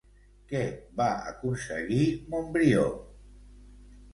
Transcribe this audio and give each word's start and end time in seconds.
Què 0.53 0.61
va 1.01 1.09
aconseguir 1.33 2.01
Montbrió? 2.35 2.89